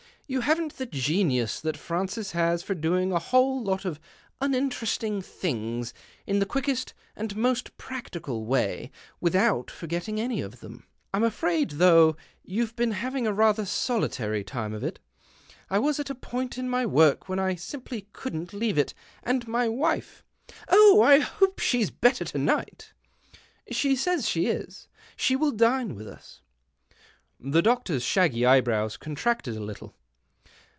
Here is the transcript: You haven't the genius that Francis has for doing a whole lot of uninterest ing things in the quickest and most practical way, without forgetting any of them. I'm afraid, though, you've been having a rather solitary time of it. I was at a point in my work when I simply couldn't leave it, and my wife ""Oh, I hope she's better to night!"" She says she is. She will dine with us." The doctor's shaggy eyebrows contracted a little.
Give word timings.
You 0.33 0.39
haven't 0.39 0.77
the 0.77 0.85
genius 0.85 1.59
that 1.59 1.75
Francis 1.75 2.31
has 2.31 2.63
for 2.63 2.73
doing 2.73 3.11
a 3.11 3.19
whole 3.19 3.61
lot 3.61 3.83
of 3.83 3.99
uninterest 4.39 5.03
ing 5.03 5.21
things 5.21 5.93
in 6.25 6.39
the 6.39 6.45
quickest 6.45 6.93
and 7.17 7.35
most 7.35 7.75
practical 7.77 8.45
way, 8.45 8.91
without 9.19 9.69
forgetting 9.69 10.21
any 10.21 10.39
of 10.39 10.61
them. 10.61 10.85
I'm 11.13 11.25
afraid, 11.25 11.71
though, 11.71 12.15
you've 12.45 12.77
been 12.77 12.91
having 12.93 13.27
a 13.27 13.33
rather 13.33 13.65
solitary 13.65 14.41
time 14.45 14.73
of 14.73 14.85
it. 14.85 15.01
I 15.69 15.79
was 15.79 15.99
at 15.99 16.09
a 16.09 16.15
point 16.15 16.57
in 16.57 16.69
my 16.69 16.85
work 16.85 17.27
when 17.27 17.37
I 17.37 17.55
simply 17.55 18.07
couldn't 18.13 18.53
leave 18.53 18.77
it, 18.77 18.93
and 19.23 19.45
my 19.49 19.67
wife 19.67 20.23
""Oh, 20.69 21.01
I 21.01 21.19
hope 21.19 21.59
she's 21.59 21.91
better 21.91 22.23
to 22.23 22.37
night!"" 22.37 22.93
She 23.69 23.97
says 23.97 24.29
she 24.29 24.45
is. 24.47 24.87
She 25.17 25.35
will 25.35 25.51
dine 25.51 25.93
with 25.93 26.07
us." 26.07 26.39
The 27.37 27.61
doctor's 27.61 28.03
shaggy 28.03 28.45
eyebrows 28.45 28.95
contracted 28.95 29.57
a 29.57 29.59
little. 29.59 29.93